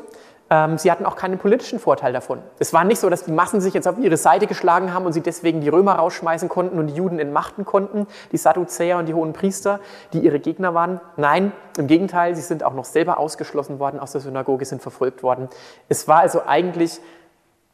[0.75, 2.39] sie hatten auch keinen politischen Vorteil davon.
[2.59, 5.13] Es war nicht so, dass die Massen sich jetzt auf ihre Seite geschlagen haben und
[5.13, 9.15] sie deswegen die Römer rausschmeißen konnten und die Juden entmachten konnten, die Sadduzäer und die
[9.15, 9.79] hohen Priester,
[10.13, 11.01] die ihre Gegner waren.
[11.17, 15.23] Nein, im Gegenteil, sie sind auch noch selber ausgeschlossen worden aus der Synagoge, sind verfolgt
[15.23, 15.49] worden.
[15.89, 17.01] Es war also eigentlich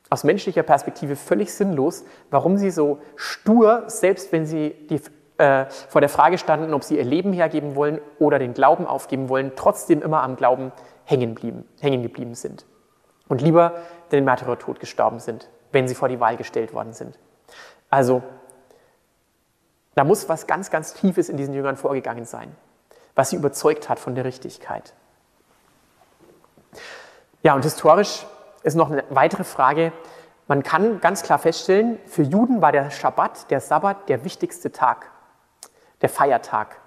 [0.10, 5.02] aus menschlicher Perspektive völlig sinnlos, warum sie so stur, selbst wenn sie die,
[5.38, 9.30] äh, vor der Frage standen, ob sie ihr Leben hergeben wollen oder den Glauben aufgeben
[9.30, 10.72] wollen, trotzdem immer am Glauben
[11.12, 12.66] hängen, blieben, hängen geblieben sind
[13.28, 13.76] und lieber
[14.12, 17.20] den Märtyrertod gestorben sind, wenn sie vor die Wahl gestellt worden sind.
[17.90, 18.24] Also,
[19.94, 22.56] da muss was ganz, ganz Tiefes in diesen Jüngern vorgegangen sein,
[23.14, 24.94] was sie überzeugt hat von der Richtigkeit.
[27.44, 28.26] Ja, und historisch
[28.64, 29.92] ist noch eine weitere Frage.
[30.48, 35.10] Man kann ganz klar feststellen, für Juden war der Schabbat, der Sabbat, der wichtigste Tag,
[36.02, 36.78] der Feiertag.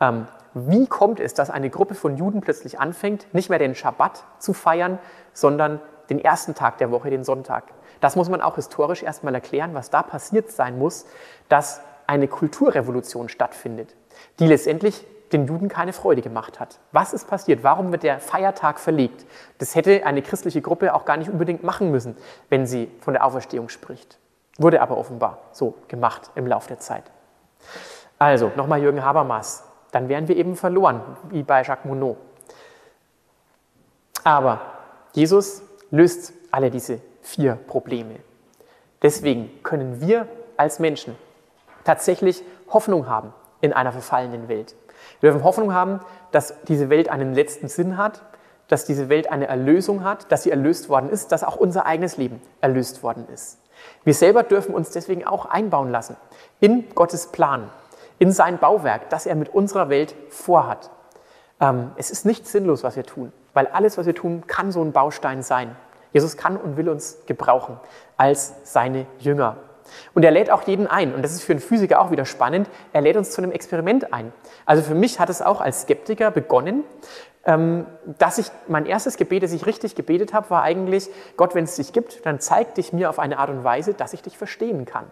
[0.00, 4.24] Ähm, wie kommt es, dass eine Gruppe von Juden plötzlich anfängt, nicht mehr den Schabbat
[4.38, 4.98] zu feiern,
[5.32, 5.80] sondern
[6.10, 7.64] den ersten Tag der Woche, den Sonntag?
[8.00, 11.06] Das muss man auch historisch erstmal erklären, was da passiert sein muss,
[11.48, 13.94] dass eine Kulturrevolution stattfindet,
[14.38, 16.78] die letztendlich den Juden keine Freude gemacht hat.
[16.92, 17.62] Was ist passiert?
[17.62, 19.26] Warum wird der Feiertag verlegt?
[19.58, 22.16] Das hätte eine christliche Gruppe auch gar nicht unbedingt machen müssen,
[22.48, 24.18] wenn sie von der Auferstehung spricht.
[24.56, 27.04] Wurde aber offenbar so gemacht im Laufe der Zeit.
[28.18, 29.64] Also, nochmal Jürgen Habermas.
[29.92, 32.16] Dann wären wir eben verloren, wie bei Jacques Monod.
[34.24, 34.60] Aber
[35.12, 38.16] Jesus löst alle diese vier Probleme.
[39.02, 41.16] Deswegen können wir als Menschen
[41.84, 44.74] tatsächlich Hoffnung haben in einer verfallenen Welt.
[45.20, 46.00] Wir dürfen Hoffnung haben,
[46.32, 48.22] dass diese Welt einen letzten Sinn hat,
[48.68, 52.16] dass diese Welt eine Erlösung hat, dass sie erlöst worden ist, dass auch unser eigenes
[52.16, 53.58] Leben erlöst worden ist.
[54.04, 56.16] Wir selber dürfen uns deswegen auch einbauen lassen
[56.60, 57.70] in Gottes Plan,
[58.18, 60.90] in sein Bauwerk, das er mit unserer Welt vorhat.
[61.60, 64.82] Ähm, es ist nicht sinnlos, was wir tun, weil alles, was wir tun, kann so
[64.82, 65.76] ein Baustein sein.
[66.12, 67.78] Jesus kann und will uns gebrauchen
[68.16, 69.56] als seine Jünger.
[70.14, 71.14] Und er lädt auch jeden ein.
[71.14, 72.68] Und das ist für einen Physiker auch wieder spannend.
[72.92, 74.32] Er lädt uns zu einem Experiment ein.
[74.66, 76.84] Also für mich hat es auch als Skeptiker begonnen,
[77.44, 77.86] ähm,
[78.18, 81.76] dass ich, mein erstes Gebet, das ich richtig gebetet habe, war eigentlich, Gott, wenn es
[81.76, 84.84] dich gibt, dann zeig dich mir auf eine Art und Weise, dass ich dich verstehen
[84.84, 85.10] kann.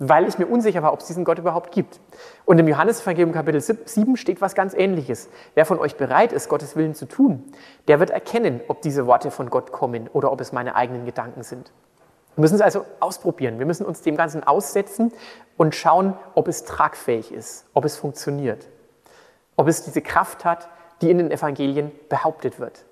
[0.00, 1.98] Weil ich mir unsicher war, ob es diesen Gott überhaupt gibt.
[2.44, 5.28] Und im Johannesevangelium Kapitel 7 steht was ganz Ähnliches.
[5.54, 7.44] Wer von euch bereit ist, Gottes Willen zu tun,
[7.88, 11.42] der wird erkennen, ob diese Worte von Gott kommen oder ob es meine eigenen Gedanken
[11.42, 11.72] sind.
[12.36, 13.58] Wir müssen es also ausprobieren.
[13.58, 15.12] Wir müssen uns dem Ganzen aussetzen
[15.56, 18.68] und schauen, ob es tragfähig ist, ob es funktioniert,
[19.56, 20.68] ob es diese Kraft hat,
[21.02, 22.84] die in den Evangelien behauptet wird.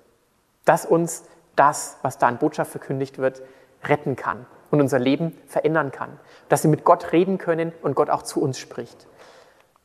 [0.65, 1.23] Dass uns
[1.55, 3.41] das, was da in Botschaft verkündigt wird,
[3.85, 6.19] retten kann und unser Leben verändern kann.
[6.49, 9.07] Dass sie mit Gott reden können und Gott auch zu uns spricht.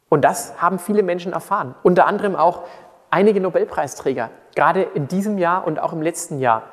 [0.09, 1.75] Und das haben viele Menschen erfahren.
[1.83, 2.64] Unter anderem auch
[3.11, 6.64] einige Nobelpreisträger, gerade in diesem Jahr und auch im letzten Jahr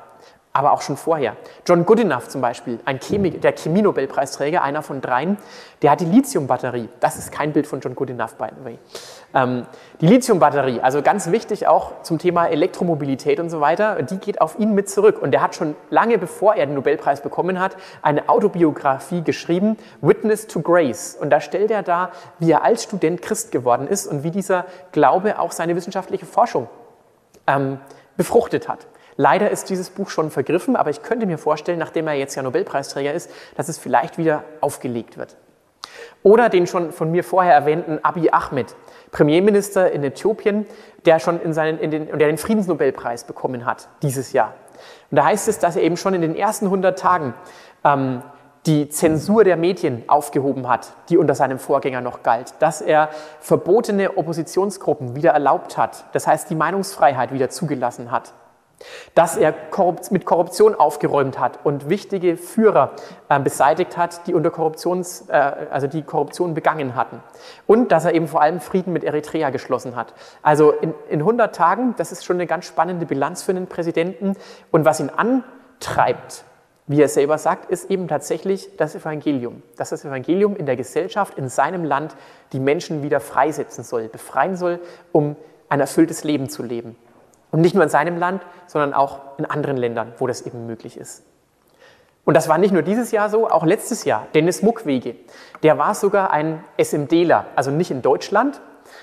[0.52, 1.36] aber auch schon vorher.
[1.64, 5.38] John Goodenough zum Beispiel, ein Chemie, der Chemie-Nobelpreisträger, einer von dreien,
[5.82, 6.88] der hat die Lithium-Batterie.
[6.98, 8.78] Das ist kein Bild von John Goodenough, by the way.
[9.32, 9.66] Ähm,
[10.00, 14.58] die Lithium-Batterie, also ganz wichtig auch zum Thema Elektromobilität und so weiter, die geht auf
[14.58, 15.22] ihn mit zurück.
[15.22, 20.48] Und er hat schon lange bevor er den Nobelpreis bekommen hat, eine Autobiografie geschrieben, Witness
[20.48, 21.16] to Grace.
[21.20, 22.10] Und da stellt er dar,
[22.40, 26.68] wie er als Student Christ geworden ist und wie dieser Glaube auch seine wissenschaftliche Forschung
[27.46, 27.78] ähm,
[28.16, 28.86] befruchtet hat.
[29.20, 32.42] Leider ist dieses Buch schon vergriffen, aber ich könnte mir vorstellen, nachdem er jetzt ja
[32.42, 35.36] Nobelpreisträger ist, dass es vielleicht wieder aufgelegt wird.
[36.22, 38.74] Oder den schon von mir vorher erwähnten Abiy Ahmed,
[39.12, 40.64] Premierminister in Äthiopien,
[41.04, 44.54] der schon in seinen, in den, der den Friedensnobelpreis bekommen hat dieses Jahr.
[45.10, 47.34] Und da heißt es, dass er eben schon in den ersten 100 Tagen
[47.84, 48.22] ähm,
[48.64, 54.16] die Zensur der Medien aufgehoben hat, die unter seinem Vorgänger noch galt, dass er verbotene
[54.16, 58.32] Oppositionsgruppen wieder erlaubt hat, das heißt die Meinungsfreiheit wieder zugelassen hat,
[59.14, 59.54] dass er
[60.10, 62.92] mit Korruption aufgeräumt hat und wichtige Führer
[63.28, 65.32] äh, beseitigt hat, die unter Korruptions, äh,
[65.70, 67.20] also die Korruption begangen hatten.
[67.66, 70.14] Und dass er eben vor allem Frieden mit Eritrea geschlossen hat.
[70.42, 74.36] Also in, in 100 Tagen, das ist schon eine ganz spannende Bilanz für einen Präsidenten.
[74.70, 76.44] Und was ihn antreibt,
[76.86, 79.62] wie er selber sagt, ist eben tatsächlich das Evangelium.
[79.76, 82.16] Dass das Evangelium in der Gesellschaft, in seinem Land
[82.52, 84.80] die Menschen wieder freisetzen soll, befreien soll,
[85.12, 85.36] um
[85.68, 86.96] ein erfülltes Leben zu leben.
[87.50, 90.96] Und nicht nur in seinem Land, sondern auch in anderen Ländern, wo das eben möglich
[90.96, 91.24] ist.
[92.24, 94.26] Und das war nicht nur dieses Jahr so, auch letztes Jahr.
[94.34, 95.16] Dennis Mukwege,
[95.62, 98.60] der war sogar ein SMDler, also nicht in Deutschland,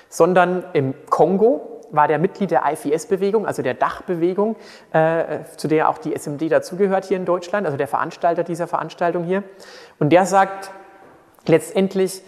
[0.08, 4.56] sondern im Kongo war der Mitglied der IFS-Bewegung, also der Dachbewegung,
[4.92, 9.24] äh, zu der auch die SMD dazugehört hier in Deutschland, also der Veranstalter dieser Veranstaltung
[9.24, 9.42] hier.
[9.98, 10.70] Und der sagt
[11.46, 12.22] letztendlich,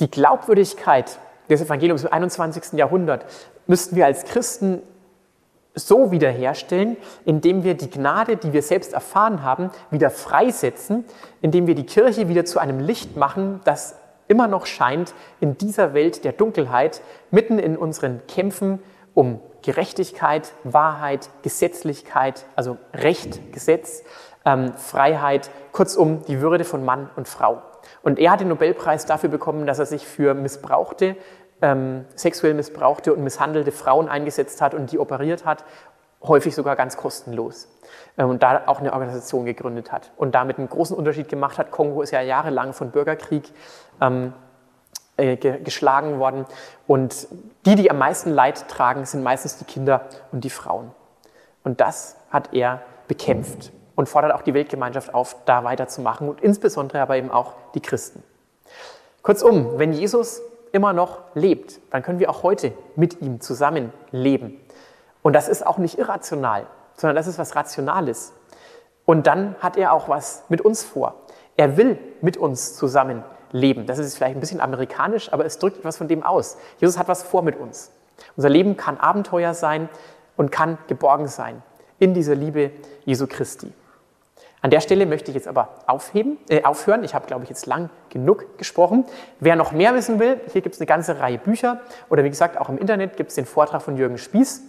[0.00, 2.72] die Glaubwürdigkeit des Evangeliums im 21.
[2.72, 3.26] Jahrhundert
[3.66, 4.82] müssten wir als Christen
[5.74, 11.04] so wiederherstellen, indem wir die Gnade, die wir selbst erfahren haben, wieder freisetzen,
[11.40, 13.96] indem wir die Kirche wieder zu einem Licht machen, das
[14.28, 18.80] immer noch scheint in dieser Welt der Dunkelheit, mitten in unseren Kämpfen
[19.14, 24.02] um Gerechtigkeit, Wahrheit, Gesetzlichkeit, also Recht, Gesetz,
[24.44, 27.62] ähm, Freiheit, kurzum die Würde von Mann und Frau.
[28.02, 31.16] Und er hat den Nobelpreis dafür bekommen, dass er sich für missbrauchte
[31.62, 35.64] ähm, sexuell missbrauchte und misshandelte Frauen eingesetzt hat und die operiert hat,
[36.22, 37.68] häufig sogar ganz kostenlos.
[38.16, 41.70] Ähm, und da auch eine Organisation gegründet hat und damit einen großen Unterschied gemacht hat.
[41.70, 43.50] Kongo ist ja jahrelang von Bürgerkrieg
[44.00, 44.32] ähm,
[45.16, 46.46] äh, ge geschlagen worden.
[46.86, 47.28] Und
[47.66, 50.90] die, die am meisten Leid tragen, sind meistens die Kinder und die Frauen.
[51.62, 57.00] Und das hat er bekämpft und fordert auch die Weltgemeinschaft auf, da weiterzumachen und insbesondere
[57.00, 58.22] aber eben auch die Christen.
[59.22, 60.42] Kurzum, wenn Jesus
[60.74, 64.60] immer noch lebt, dann können wir auch heute mit ihm zusammen leben.
[65.22, 68.32] Und das ist auch nicht irrational, sondern das ist was Rationales.
[69.06, 71.14] Und dann hat er auch was mit uns vor.
[71.56, 73.86] Er will mit uns zusammen leben.
[73.86, 76.58] Das ist vielleicht ein bisschen amerikanisch, aber es drückt etwas von dem aus.
[76.78, 77.92] Jesus hat was vor mit uns.
[78.36, 79.88] Unser Leben kann Abenteuer sein
[80.36, 81.62] und kann geborgen sein
[81.98, 82.72] in dieser Liebe
[83.04, 83.72] Jesu Christi.
[84.64, 87.04] An der Stelle möchte ich jetzt aber aufheben, äh, aufhören.
[87.04, 89.04] Ich habe, glaube ich, jetzt lang genug gesprochen.
[89.38, 92.56] Wer noch mehr wissen will, hier gibt es eine ganze Reihe Bücher oder wie gesagt,
[92.56, 94.62] auch im Internet gibt es den Vortrag von Jürgen Spieß.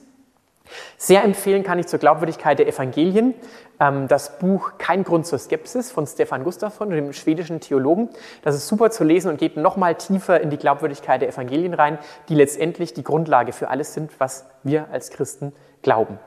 [0.98, 3.36] Sehr empfehlen kann ich zur Glaubwürdigkeit der Evangelien
[3.80, 8.10] ähm, das Buch Kein Grund zur Skepsis von Stefan Gustafsson, dem schwedischen Theologen.
[8.42, 12.00] Das ist super zu lesen und geht nochmal tiefer in die Glaubwürdigkeit der Evangelien rein,
[12.28, 15.54] die letztendlich die Grundlage für alles sind, was wir als Christen
[15.84, 16.20] glauben.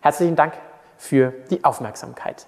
[0.00, 0.54] Herzlichen Dank
[0.96, 2.46] für die Aufmerksamkeit.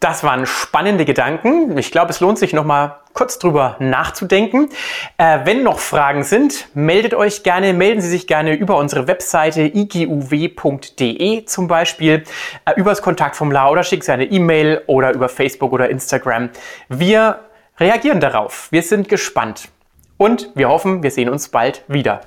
[0.00, 1.76] Das waren spannende Gedanken.
[1.76, 4.68] Ich glaube, es lohnt sich noch mal kurz drüber nachzudenken.
[5.16, 9.62] Äh, wenn noch Fragen sind, meldet euch gerne, melden Sie sich gerne über unsere Webseite
[9.62, 12.22] iguw.de zum Beispiel,
[12.64, 16.50] äh, übers Kontaktformular oder schickt Sie eine E-Mail oder über Facebook oder Instagram.
[16.88, 17.40] Wir
[17.78, 18.68] reagieren darauf.
[18.70, 19.68] Wir sind gespannt
[20.16, 22.20] und wir hoffen, wir sehen uns bald wieder.